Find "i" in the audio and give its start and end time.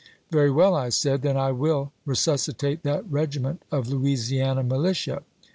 0.73-0.89, 1.37-1.51